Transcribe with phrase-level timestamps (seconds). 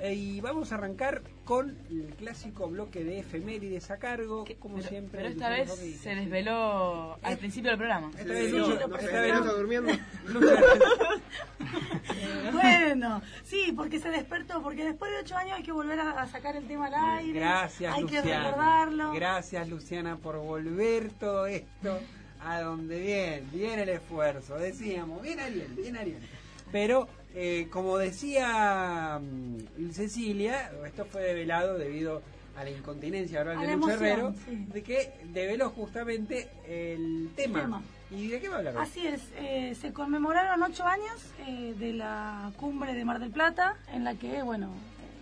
[0.00, 5.18] Eh, y vamos a arrancar con el clásico bloque de efemérides a cargo, como siempre.
[5.22, 8.12] Pero esta vez se desveló al principio del programa.
[8.16, 9.92] Esta vez Lucho- esta vez Lucho- durmiendo.
[12.52, 16.26] Bueno, sí, porque se despertó, porque después de ocho años hay que volver a, a
[16.28, 17.40] sacar el tema al aire.
[17.40, 18.44] Gracias, Hay que Luciana.
[18.50, 19.12] recordarlo.
[19.14, 21.98] Gracias, Luciana, por volver todo esto
[22.40, 24.56] a donde viene, viene el esfuerzo.
[24.58, 26.18] Decíamos, bien Ariel, bien Ariel.
[26.70, 32.22] Pero, eh, como decía mm, Cecilia, esto fue develado debido
[32.56, 34.66] a la incontinencia A de Lucho Herrero, sí.
[34.72, 37.60] de que develó justamente el tema.
[37.60, 37.82] tema.
[38.10, 38.78] ¿Y de qué va a hablar?
[38.78, 43.76] Así es, eh, se conmemoraron ocho años eh, de la cumbre de Mar del Plata,
[43.92, 44.70] en la que, bueno,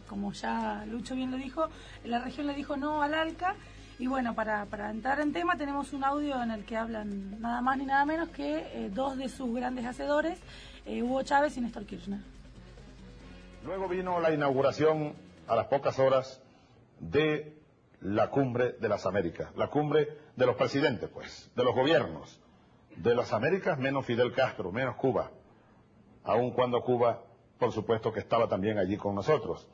[0.09, 1.69] como ya Lucho bien lo dijo,
[2.05, 3.55] la región le dijo no al ALCA.
[4.01, 7.61] Y bueno, para, para entrar en tema tenemos un audio en el que hablan nada
[7.61, 10.39] más ni nada menos que eh, dos de sus grandes hacedores,
[10.87, 12.21] eh, Hugo Chávez y Néstor Kirchner.
[13.65, 15.15] Luego vino la inauguración
[15.47, 16.43] a las pocas horas
[16.99, 17.57] de
[18.01, 22.41] la cumbre de las Américas, la cumbre de los presidentes, pues, de los gobiernos,
[22.97, 25.31] de las Américas menos Fidel Castro, menos Cuba,
[26.25, 27.23] aun cuando Cuba,
[27.59, 29.69] por supuesto, que estaba también allí con nosotros.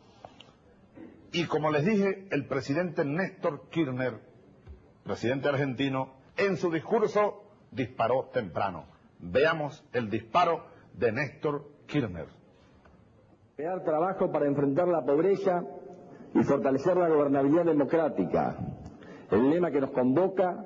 [1.32, 4.18] Y como les dije, el presidente Néstor Kirchner,
[5.04, 8.86] presidente argentino, en su discurso disparó temprano.
[9.18, 10.66] Veamos el disparo
[10.96, 12.26] de Néstor Kirchner.
[13.56, 15.62] Crear trabajo para enfrentar la pobreza
[16.34, 18.56] y fortalecer la gobernabilidad democrática.
[19.30, 20.64] El lema que nos convoca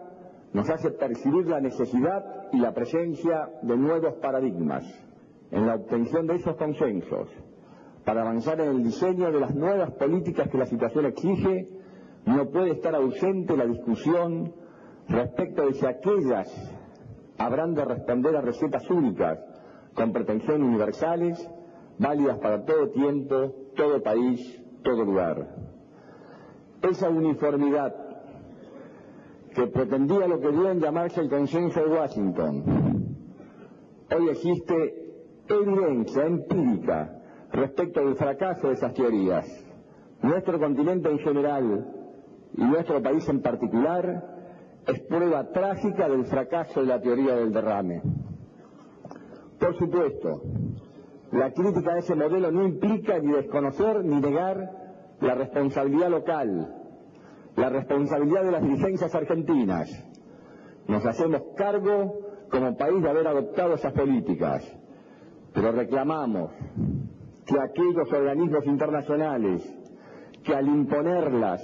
[0.53, 4.85] nos hace percibir la necesidad y la presencia de nuevos paradigmas
[5.51, 7.29] en la obtención de esos consensos
[8.05, 11.69] para avanzar en el diseño de las nuevas políticas que la situación exige,
[12.27, 14.53] no puede estar ausente la discusión
[15.09, 16.49] respecto de si aquellas
[17.39, 19.39] habrán de responder a recetas únicas
[19.95, 21.51] con pretensiones universales,
[21.99, 25.55] válidas para todo tiempo, todo país, todo lugar.
[26.83, 27.95] Esa uniformidad
[29.55, 32.65] que pretendía lo que dio en llamarse el consenso de Washington,
[34.17, 35.01] hoy existe
[35.49, 37.21] evidencia empírica
[37.53, 39.47] respecto del fracaso de esas teorías.
[40.23, 41.87] Nuestro continente en general
[42.57, 44.39] y nuestro país en particular
[44.87, 48.03] es prueba trágica del fracaso de la teoría del derrame.
[49.61, 50.41] Por supuesto,
[51.33, 54.57] la crítica a ese modelo no implica ni desconocer ni negar
[55.21, 56.75] la responsabilidad local,
[57.57, 59.89] la responsabilidad de las dirigencias argentinas.
[60.89, 64.65] Nos hacemos cargo como país de haber adoptado esas políticas,
[65.53, 66.51] pero reclamamos
[67.45, 69.63] que aquellos organismos internacionales
[70.43, 71.63] que al imponerlas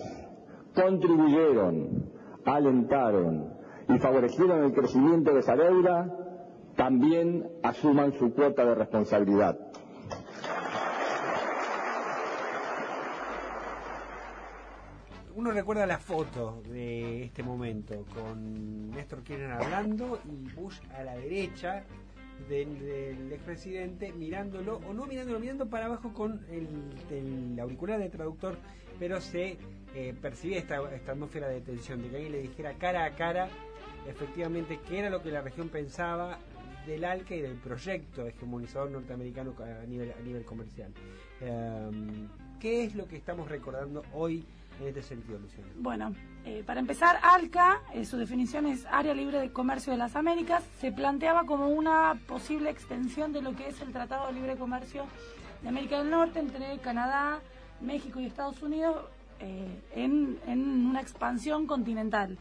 [0.75, 2.11] contribuyeron,
[2.45, 3.55] alentaron
[3.89, 6.26] y favorecieron el crecimiento de esa deuda,
[6.77, 9.59] también asuman su cuota de responsabilidad.
[15.35, 21.15] Uno recuerda la foto de este momento con Néstor Kirchner hablando y Bush a la
[21.17, 21.85] derecha
[22.49, 28.57] del, del expresidente mirándolo o no mirándolo, mirando para abajo con el, auricular de traductor,
[28.99, 29.59] pero se
[29.95, 33.49] eh, percibía esta, esta atmósfera de tensión, de que alguien le dijera cara a cara
[34.09, 36.39] efectivamente qué era lo que la región pensaba
[36.87, 40.93] del ALCA y del proyecto hegemonizador norteamericano a nivel, comercial.
[41.41, 42.29] Em,
[42.61, 44.45] ¿Qué es lo que estamos recordando hoy
[44.81, 45.69] en este sentido, Luciano?
[45.77, 46.15] Bueno,
[46.45, 50.65] eh, para empezar, ALCA, eh, su definición es Área Libre de Comercio de las Américas,
[50.81, 55.07] se planteaba como una posible extensión de lo que es el Tratado de Libre Comercio
[55.63, 57.41] de América del Norte entre Canadá,
[57.81, 59.05] México y Estados Unidos
[59.41, 60.39] eh, en
[60.87, 62.39] una expansión continental.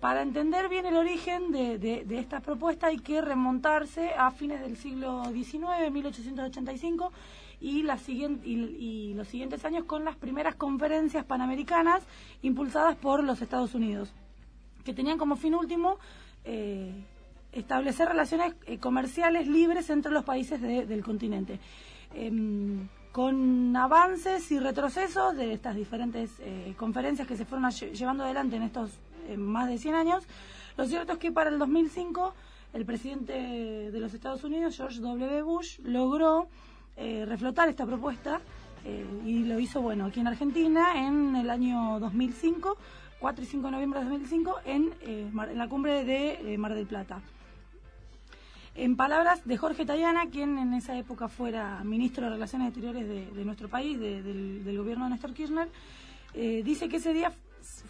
[0.00, 4.60] Para entender bien el origen de, de- de esta propuesta hay que remontarse a fines
[4.60, 7.12] del siglo XIX, 1885,
[7.60, 8.00] y, los
[9.28, 12.04] siguientes años con las primeras conferencias panamericanas
[12.42, 14.12] impulsadas por los Estados Unidos,
[14.84, 15.98] que tenían como fin último
[16.44, 16.92] eh,
[17.50, 21.58] establecer relaciones eh, comerciales libres entre los países de- del continente.
[22.14, 22.86] Em,
[23.18, 28.62] con avances y retrocesos de estas diferentes eh, conferencias que se fueron llevando adelante en
[28.62, 28.92] estos
[29.26, 30.24] eh, más de 100 años,
[30.76, 32.32] lo cierto es que para el 2005
[32.74, 35.42] el presidente de los Estados Unidos, George W.
[35.42, 36.46] Bush, logró
[36.96, 38.40] eh, reflotar esta propuesta
[39.26, 42.76] y lo hizo, bueno, aquí en Argentina en el año 2005,
[43.18, 47.20] 4 y 5 de noviembre de 2005, en, en la cumbre de Mar del Plata.
[48.80, 53.44] En palabras de Jorge Tayana, quien en esa época fuera ministro de Relaciones Exteriores de,
[53.44, 55.68] nuestro país, del, gobierno de Néstor Kirchner,
[56.32, 57.32] eh, dice que ese día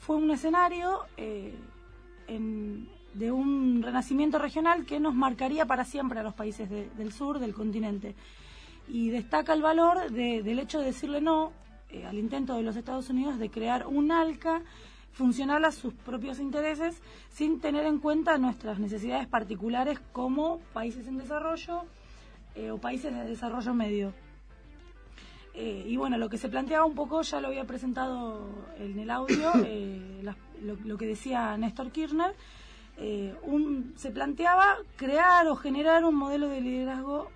[0.01, 1.53] fue un escenario eh,
[3.13, 7.53] de un renacimiento regional que nos marcaría para siempre a los países del sur del
[7.53, 8.15] continente.
[8.89, 11.53] Y destaca el valor del hecho de decirle no
[11.91, 14.63] eh, al intento de los Estados Unidos de crear un ALCA
[15.13, 17.01] funcional a sus propios intereses
[17.31, 21.83] sin tener en cuenta nuestras necesidades particulares como países en desarrollo
[22.55, 24.13] eh, o países de desarrollo medio.
[25.55, 29.11] Eh, y bueno, lo que se planteaba un poco, ya lo había presentado en el
[29.11, 30.23] audio, eh,
[30.85, 32.35] lo, que decía Néstor Kirchner,
[33.97, 37.31] se planteaba crear o generar un modelo de liderazgo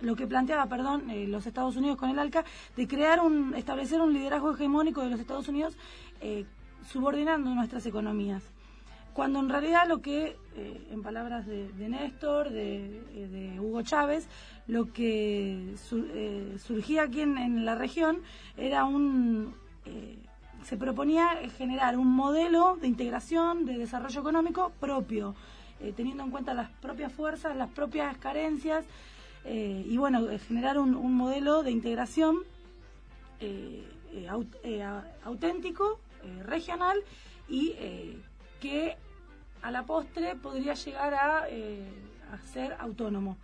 [0.00, 2.44] lo que planteaba, perdón, los Estados Unidos con el ALCA,
[2.76, 5.76] de crear un, establecer un liderazgo hegemónico de los Estados Unidos
[6.20, 6.44] eh,
[6.90, 8.42] subordinando nuestras economías.
[9.12, 14.28] Cuando en realidad lo que, eh, en palabras de, Néstor, eh, de, Hugo Chávez,
[14.66, 15.74] lo que
[16.58, 18.18] surgía aquí en, la región
[18.56, 19.54] era un...
[20.64, 25.34] se proponía generar un modelo de integración, de desarrollo económico propio,
[25.94, 28.84] teniendo en cuenta las propias fuerzas, las propias carencias,
[29.46, 32.38] y bueno, generar un, un modelo de integración
[35.24, 36.98] auténtico eh, regional
[37.48, 38.18] y eh,
[38.60, 38.96] que
[39.62, 41.86] a la postre podría llegar a, eh,
[42.52, 43.36] ser autónomo.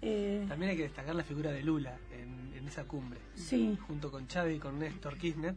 [0.00, 2.34] También hay que destacar la figura de Lula en,
[2.66, 3.78] esa cumbre, sí.
[3.86, 5.54] junto con Chávez y con Néstor Kirchner.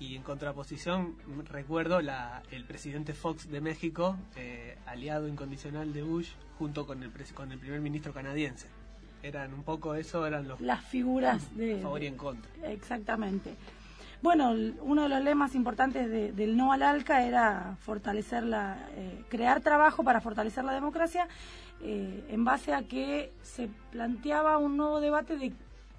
[0.00, 1.16] Y en contraposición,
[1.48, 4.16] recuerdo la, el presidente Fox de México,
[4.84, 8.66] aliado incondicional de Bush, junto con el, con el primer ministro canadiense.
[9.22, 10.60] Eran un poco eso, eran los...
[10.60, 11.80] Las figuras de...
[11.80, 12.50] Favor y en contra.
[12.68, 13.54] Exactamente.
[14.24, 19.60] Bueno, uno de los lemas importantes del no al ALCA era fortalecer la, eh, crear
[19.60, 21.28] trabajo para fortalecer la democracia
[21.82, 25.52] eh, en base a que se planteaba un nuevo debate de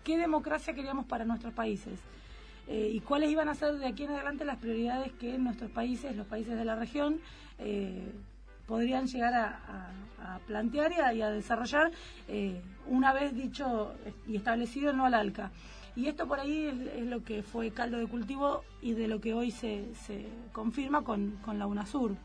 [0.04, 2.00] qué democracia queríamos para nuestros países
[2.68, 6.16] eh, y cuáles iban a ser de aquí en adelante las prioridades que nuestros países,
[6.16, 7.20] los países de la región,
[8.66, 11.92] podrían llegar a, plantear y a, desarrollar
[12.88, 13.94] una vez dicho
[14.28, 15.52] y establecido el no al ALCA.
[15.96, 19.34] Y esto por ahí es, lo que fue caldo de cultivo y de lo que
[19.34, 22.16] hoy se, se confirma con, con la UNASUR,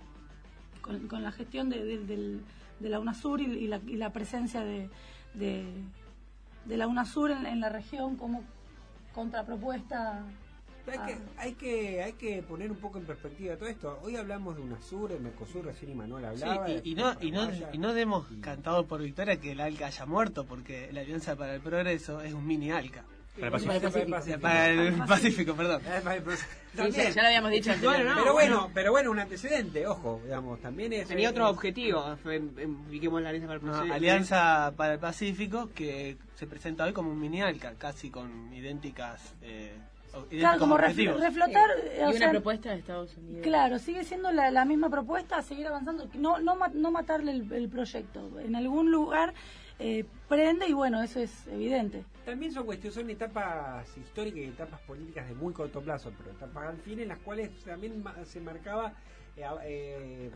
[0.82, 4.90] con, con la gestión de, de, la UNASUR y, la, y la, presencia de,
[5.34, 8.43] de, la UNASUR en, la región como
[9.14, 10.25] contrapropuesta
[10.87, 14.00] hay que, hay, que, hay que poner un poco en perspectiva todo esto.
[14.02, 16.69] Hoy hablamos de UNASUR, el Mercosur, recién Manuel hablaba.
[16.69, 20.46] y, no, y, no, y no demos cantado por victoria que el ALCA haya muerto,
[20.46, 23.05] porque la Alianza para el Progreso es un mini ALCA.
[23.40, 24.40] Para el Pacífico.
[24.40, 25.82] Para el Pacífico, perdón.
[26.75, 31.08] ya lo habíamos dicho pero bueno, pero bueno, un antecedente, ojo, digamos, también es...
[31.08, 33.94] Tenía otro objetivo, la Alianza para el Pacífico.
[33.94, 39.34] Alianza para el Pacífico, que se presenta hoy como un mini ALCA, casi con idénticas...
[39.42, 39.75] Eh,
[40.28, 41.70] Claro, como reflotar.
[41.96, 43.42] y una propuesta de Estados Unidos.
[43.42, 48.40] Claro, sigue siendo la, misma propuesta, seguir avanzando, no, no, no matarle el, proyecto.
[48.40, 49.34] En algún lugar
[49.80, 52.04] eh, prende y bueno, eso es evidente.
[52.24, 56.68] También son cuestiones, son etapas históricas y etapas políticas de muy corto plazo, pero etapas
[56.68, 58.94] al fin en las cuales también se marcaba
[59.37, 60.30] eh, eh,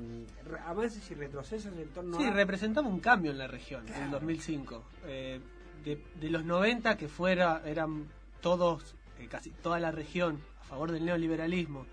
[0.64, 4.82] avances y retrocesos en torno sí, representaba un cambio en la región en el 2005.
[5.06, 5.40] Eh,
[5.84, 8.06] de, de, los 90 que fuera eran
[8.40, 8.94] todos,
[9.28, 11.84] casi toda la región a favor del neoliberalismo,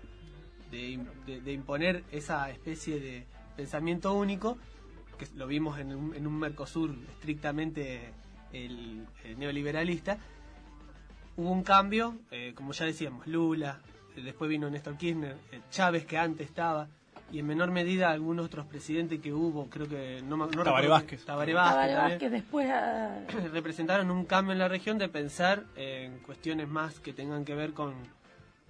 [0.70, 4.56] de imponer esa especie de pensamiento único,
[5.22, 8.12] que lo vimos en un, en un Mercosur estrictamente
[8.52, 10.18] el, neoliberalista,
[11.36, 13.80] hubo un cambio, eh, como ya decíamos, Lula,
[14.16, 16.88] después vino Néstor Kirchner, eh, Chávez que antes estaba,
[17.30, 21.24] y en menor medida algunos otros presidentes que hubo, creo que no, no Tabaré Vázquez.
[21.24, 23.20] Tabaré Vázquez, después ah,
[23.52, 27.72] representaron un cambio en la región de pensar en cuestiones más que tengan que ver
[27.72, 27.94] con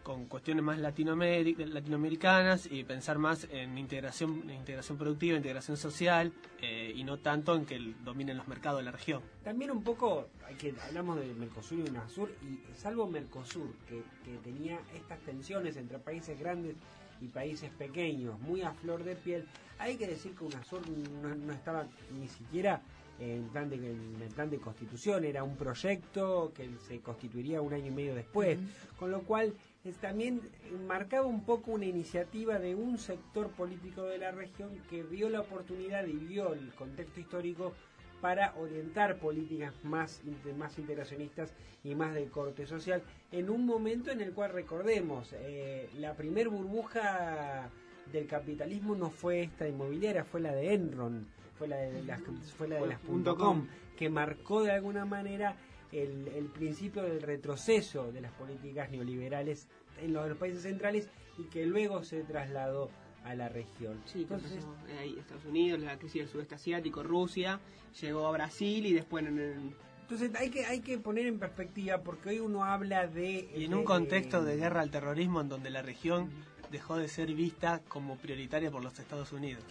[0.02, 7.04] con cuestiones más latinoamericanas y pensar más en integración, integración productiva, integración social eh, y
[7.04, 9.22] no tanto en que dominen los mercados de la región.
[9.44, 14.02] También un poco, hay que hablamos de Mercosur y UNASUR, y salvo Mercosur, que,
[14.42, 16.74] tenía estas tensiones entre países grandes
[17.20, 19.46] y países pequeños, muy a flor de piel,
[19.78, 20.82] hay que decir que UNASUR
[21.22, 21.86] no, no estaba
[22.18, 22.82] ni siquiera
[23.18, 27.72] en, plan de, en el plan de constitución, era un proyecto que se constituiría un
[27.72, 28.58] año y medio después,
[28.98, 30.40] con lo cual es, también
[30.86, 35.40] marcaba un poco una iniciativa de un sector político de la región que vio la
[35.40, 37.72] oportunidad y vio el contexto histórico
[38.20, 40.22] para orientar políticas más,
[40.56, 45.90] más integracionistas y más de corte social, en un momento en el cual recordemos, eh,
[45.98, 47.68] la primer burbuja
[48.12, 51.26] del capitalismo no fue esta inmobiliaria, fue la de Enron,
[51.58, 52.20] fue la de las,
[52.56, 53.00] fue la de las
[53.36, 55.56] .com, que marcó de alguna manera
[55.92, 59.68] el, el, principio del retroceso de las políticas neoliberales
[60.00, 61.08] en los, países centrales
[61.38, 62.90] y que luego se trasladó
[63.24, 64.00] a la región.
[64.06, 64.64] Sí, entonces
[64.98, 67.60] ahí Estados Unidos, la crisis del sudeste asiático, Rusia,
[68.00, 69.76] llegó a Brasil y después en el...
[70.02, 73.72] Entonces hay que hay que poner en perspectiva porque hoy uno habla de y en
[73.72, 76.30] un contexto de guerra al terrorismo en donde la región
[76.70, 79.62] dejó de ser vista como prioritaria por los Estados Unidos.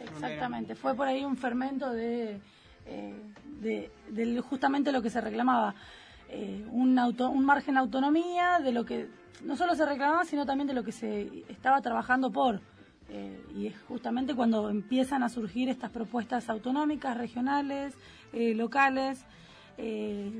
[0.00, 2.40] Exactamente, fue por ahí un fermento de,
[2.86, 5.74] eh, de, justamente lo que se reclamaba,
[6.28, 6.94] eh, un,
[7.44, 9.08] margen de autonomía, de lo que
[9.44, 12.60] no solo se reclamaba, sino también de lo que se estaba trabajando por.
[13.08, 17.94] Eh, y es justamente cuando empiezan a surgir estas propuestas autonómicas, regionales,
[18.32, 19.24] locales.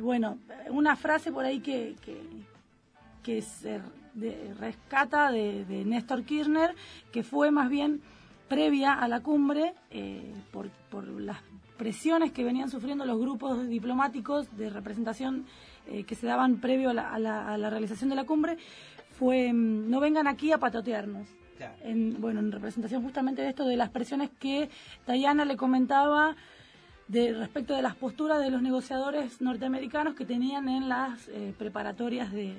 [0.01, 0.39] bueno,
[0.71, 1.97] una frase por ahí que,
[3.23, 3.81] que, se
[4.59, 6.75] rescata de, Néstor Kirchner,
[7.13, 8.03] que fue más bien
[8.49, 9.75] previa a la cumbre
[10.53, 11.39] por, por, las
[11.77, 15.47] presiones que venían sufriendo los grupos diplomáticos de representación
[15.87, 18.57] eh, que se daban previo a la, realización de la cumbre,
[19.19, 21.29] fue mm, no vengan aquí a patotearnos.
[21.83, 24.69] En, bueno, en representación justamente de esto, de las presiones que
[25.07, 26.37] Tayana le comentaba
[27.09, 32.31] de respecto de las posturas de los negociadores norteamericanos que tenían en las eh, preparatorias
[32.31, 32.55] de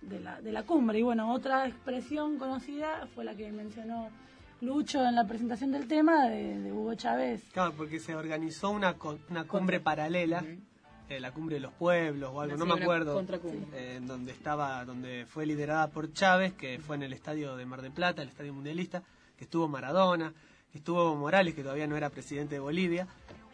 [0.00, 0.98] de la, de la cumbre.
[0.98, 4.08] Y bueno, otra expresión conocida fue la que mencionó
[4.60, 7.42] Lucho en la presentación del tema de, Hugo Chávez.
[7.52, 8.96] Claro, porque se organizó una,
[9.30, 10.44] una cumbre paralela,
[11.08, 13.20] eh, la cumbre de los pueblos o algo, no me acuerdo,
[13.72, 17.66] eh, en donde estaba, donde fue liderada por Chávez, que fue en el estadio de
[17.66, 19.02] Mar del Plata, el estadio mundialista,
[19.36, 20.32] que estuvo Maradona,
[20.72, 23.06] que estuvo Morales, que todavía no era presidente de Bolivia,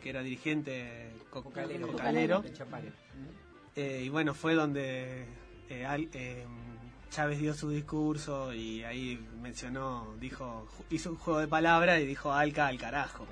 [0.02, 2.42] que era dirigente cocalero,
[3.76, 5.26] eh, y bueno, fue donde
[5.68, 6.46] eh, eh,
[7.14, 12.32] Chávez dio su discurso y ahí mencionó, dijo, hizo un juego de palabras y dijo
[12.32, 13.24] Alca al carajo.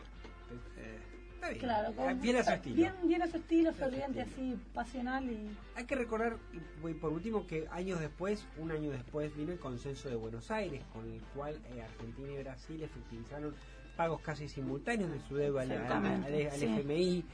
[0.77, 2.77] Eh, claro, bien a su estilo.
[2.77, 5.51] Bien, bien a su estilo, ferviente, así, pasional y...
[5.75, 6.37] Hay que recordar,
[7.01, 11.11] por último, que años después, un año después, vino el consenso de Buenos Aires, con
[11.11, 13.53] el cual Argentina y Brasil efectivizaron
[13.97, 17.25] pagos casi simultáneos de su deuda al, al, FMI,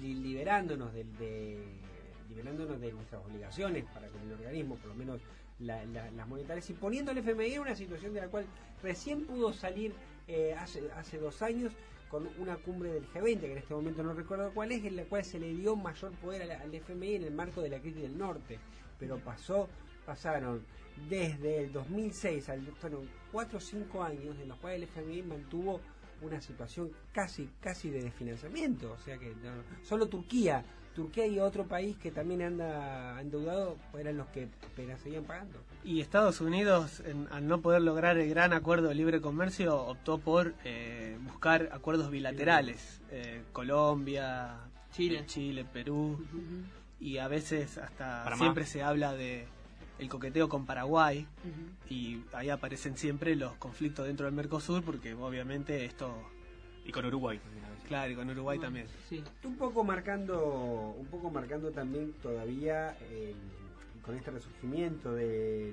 [0.00, 1.16] liberándonos del...
[1.16, 1.91] De,
[2.32, 5.20] liberándonos de nuestras obligaciones para con el organismo, por lo menos
[5.58, 8.46] las monetarias, y poniendo al FMI en una situación de la cual
[8.82, 9.92] recién pudo salir
[10.26, 11.72] eh, hace, hace dos años
[12.08, 15.04] con una cumbre del G20, que en este momento no recuerdo cuál es, en la
[15.04, 18.18] cual se le dio mayor poder al, FMI en el marco de la crisis del
[18.18, 18.58] norte,
[18.98, 19.68] pero pasó,
[20.04, 20.64] pasaron
[21.08, 25.80] desde el 2006 al, fueron cuatro o cinco años en los cuales el FMI mantuvo
[26.20, 29.34] una situación casi casi de desfinanciamiento, o sea que
[29.82, 35.24] solo Turquía Turquía y otro país que también anda endeudado eran los que apenas seguían
[35.24, 35.58] pagando.
[35.84, 40.54] Y Estados Unidos, al no poder lograr el gran acuerdo de libre comercio, optó por
[40.64, 43.00] eh, buscar acuerdos bilaterales.
[43.10, 44.56] Eh, Colombia,
[44.92, 46.24] Chile, Chile Perú,
[47.00, 49.46] y a veces hasta siempre se habla de
[49.98, 51.26] el coqueteo con Paraguay
[51.88, 56.12] y ahí aparecen siempre los conflictos dentro del Mercosur porque obviamente esto
[56.84, 57.40] y con Uruguay
[57.88, 58.86] Claro, y con Uruguay también.
[59.08, 59.22] Sí.
[59.44, 62.96] Un poco marcando, un poco marcando también todavía
[64.02, 65.72] con este resurgimiento de,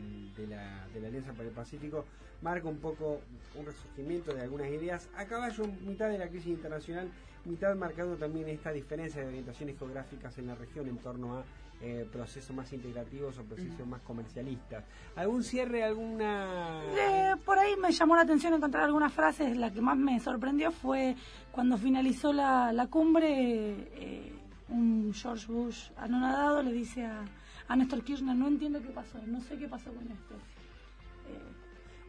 [0.50, 2.06] la, de la Alianza para el Pacífico,
[2.42, 3.22] marca un poco
[3.56, 7.10] un resurgimiento de algunas ideas a caballo mitad de la crisis internacional,
[7.46, 11.44] mitad marcando también esta diferencia de orientaciones geográficas en la región en torno a
[11.82, 14.84] eh, procesos más integrativos o procesos más comercialistas.
[15.16, 16.82] ¿Algún cierre, alguna...?
[16.98, 19.58] Eh, por ahí me llamó la atención encontrar algunas frases.
[19.58, 21.16] La que más me sorprendió fue
[21.52, 24.34] cuando finalizó la, la cumbre, eh,
[24.70, 27.24] un George Bush anonadado le dice a,
[27.68, 30.36] a Néstor Kirchner, no entiendo qué pasó, no sé qué pasó con esto.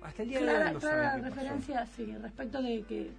[0.02, 3.10] Hasta el día de hoy no clara referencia, sí, respecto de que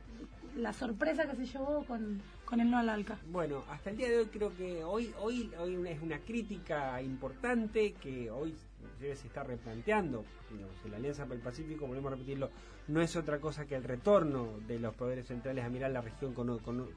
[0.57, 2.19] la sorpresa que se llevó con,
[2.51, 3.17] con al ALCA.
[3.31, 7.93] Bueno, hasta el día de hoy creo que hoy hoy hoy es una crítica importante
[7.93, 8.53] que hoy
[8.99, 10.25] se está replanteando.
[10.89, 12.49] la Alianza para el Pacífico, volvemos a repetirlo,
[12.89, 16.33] no es otra cosa que el retorno de los poderes centrales a mirar la región
[16.33, 16.91] con, con,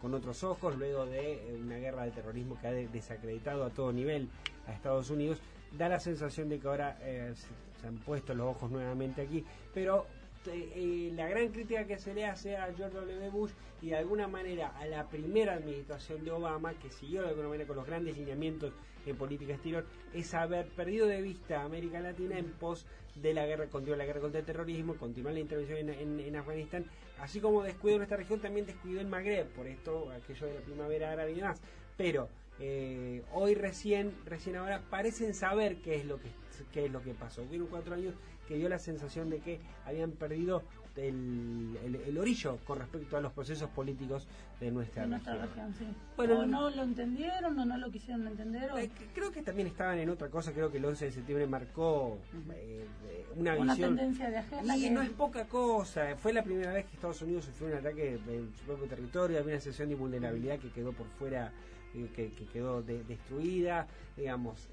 [0.00, 4.30] con, otros ojos, luego de una guerra de terrorismo que ha desacreditado a todo nivel
[4.66, 5.38] a Estados Unidos.
[5.76, 7.34] Da la sensación de que ahora eh,
[7.78, 10.06] se han puesto los ojos nuevamente aquí, pero
[10.46, 13.30] eh, la gran crítica que se le hace a George W.
[13.30, 17.48] Bush y de alguna manera a la primera administración de Obama, que siguió de alguna
[17.48, 18.72] manera con los grandes lineamientos
[19.06, 23.46] en política exterior, es haber perdido de vista a América Latina en pos de la
[23.46, 26.86] guerra contra la guerra contra el terrorismo, continuar la intervención en, Afganistán,
[27.20, 31.12] así como descuidó nuestra región, también descuidó el Magreb, por esto aquello de la primavera
[31.12, 31.60] árabe y demás.
[31.96, 36.30] Pero eh, hoy recién, recién ahora parecen saber qué es lo que
[36.72, 37.42] qué es lo que pasó.
[37.42, 38.14] Hubieron cuatro años
[38.46, 40.64] que dio la sensación de que habían perdido
[40.96, 44.26] el, el, orillo con respecto a los procesos políticos
[44.60, 45.74] de nuestra, región.
[46.16, 48.70] Bueno, o no lo entendieron o no lo quisieron entender.
[48.76, 50.52] Eh, creo que también estaban en otra cosa.
[50.52, 52.18] Creo que el 11 de septiembre marcó
[52.54, 52.86] eh,
[53.36, 54.76] una, una tendencia de agenda.
[54.76, 56.16] Y no es poca cosa.
[56.16, 59.38] Fue la primera vez que Estados Unidos sufrió un ataque en su propio territorio.
[59.38, 61.52] Había una sesión de vulnerabilidad que quedó por fuera
[62.14, 64.68] que, quedó destruida, digamos,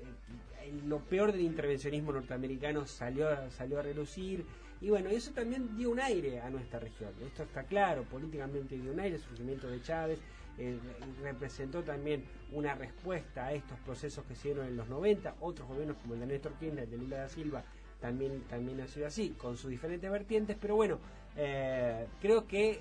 [0.64, 4.46] eh, lo peor del intervencionismo norteamericano salió, salió a relucir,
[4.82, 8.92] y bueno, eso también dio un aire a nuestra región, esto está claro, políticamente dio
[8.92, 10.20] un aire, el surgimiento de Chávez,
[10.58, 10.78] eh,
[11.22, 15.98] representó también una respuesta a estos procesos que se dieron en los 90, otros gobiernos
[15.98, 17.64] como el de Néstor Kirchner, el de Lula da Silva,
[18.00, 21.00] también, también ha sido así, con sus diferentes vertientes, pero bueno,
[21.36, 22.80] eh, creo que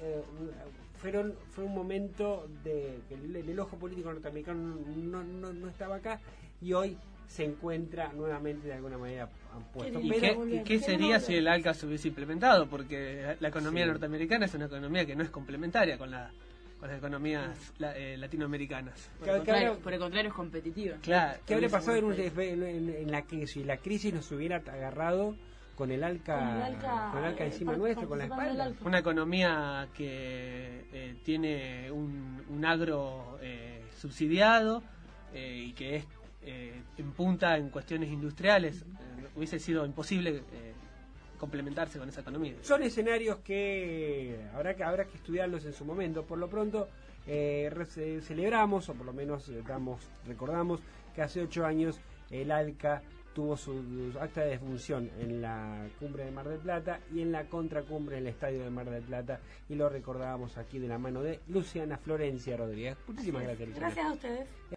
[0.98, 6.20] fueron, fue un momento de que el, ojo político norteamericano no, no, no, estaba acá
[6.60, 9.28] y hoy se encuentra nuevamente de alguna manera
[9.72, 10.00] puesto.
[10.00, 12.68] ¿Y, qué, sería si el ALCA se hubiese implementado?
[12.68, 16.30] Porque la economía norteamericana es una economía que no es complementaria con la
[16.80, 19.10] con las economías eh, latinoamericanas.
[19.18, 20.96] Por, el contrario, es competitiva.
[21.02, 21.40] Claro.
[21.44, 25.34] ¿Qué habría pasado en, en, en, la que si la crisis nos hubiera agarrado
[25.78, 26.38] con el alca,
[27.12, 28.72] con el alca, encima nuestro, con la espalda.
[28.84, 34.82] Una economía que eh, tiene un, agro eh, subsidiado
[35.32, 36.04] eh, y que es
[36.42, 38.84] en punta en cuestiones industriales,
[39.36, 40.42] hubiese sido imposible
[41.38, 42.54] complementarse con esa economía.
[42.62, 46.24] Son escenarios que habrá que habrá que estudiarlos en su momento.
[46.24, 46.88] Por lo pronto
[47.24, 50.80] celebramos o por lo menos damos recordamos
[51.14, 53.02] que hace ocho años el ALCA
[53.34, 57.44] tuvo su, acta de defunción en la cumbre de Mar del Plata y en la
[57.44, 61.22] contracumbre en el estadio de Mar del Plata y lo recordábamos aquí de la mano
[61.22, 62.96] de Luciana Florencia Rodríguez.
[63.06, 63.74] Muchísimas gracias.
[63.76, 64.48] Gracias a ustedes.